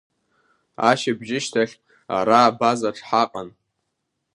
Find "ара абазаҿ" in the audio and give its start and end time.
2.17-2.97